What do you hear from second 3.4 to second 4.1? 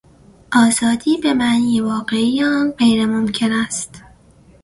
است.